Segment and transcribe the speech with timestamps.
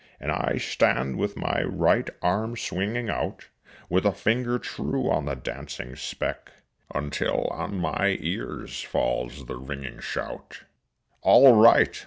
[0.19, 3.49] And I stand with my right arm swinging out,
[3.87, 6.51] With a finger true on the dancing speck,
[6.95, 10.63] Until on my ears falls the ringing shout:
[11.21, 11.95] "All right!